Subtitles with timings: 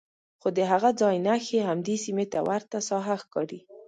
[0.39, 3.59] خو د هغه ځای نښې همدې سیمې ته ورته ساحه ښکاري.